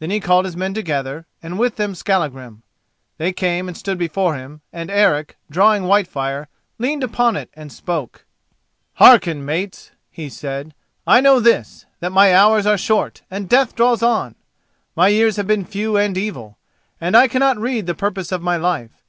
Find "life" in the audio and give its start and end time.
18.56-19.04